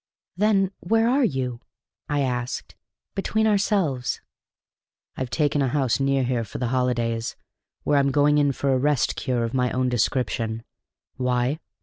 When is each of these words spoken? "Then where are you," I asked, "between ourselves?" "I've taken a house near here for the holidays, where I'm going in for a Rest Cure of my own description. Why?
"Then 0.35 0.71
where 0.79 1.07
are 1.07 1.23
you," 1.23 1.59
I 2.09 2.21
asked, 2.21 2.73
"between 3.13 3.45
ourselves?" 3.45 4.19
"I've 5.15 5.29
taken 5.29 5.61
a 5.61 5.67
house 5.67 5.99
near 5.99 6.23
here 6.23 6.43
for 6.43 6.57
the 6.57 6.69
holidays, 6.69 7.35
where 7.83 7.99
I'm 7.99 8.09
going 8.09 8.39
in 8.39 8.51
for 8.51 8.73
a 8.73 8.79
Rest 8.79 9.15
Cure 9.15 9.43
of 9.43 9.53
my 9.53 9.69
own 9.69 9.89
description. 9.89 10.63
Why? 11.17 11.59